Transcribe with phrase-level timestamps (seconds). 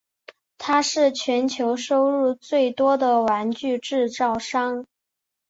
[0.57, 4.87] 它是全球收入最多的玩具制造商。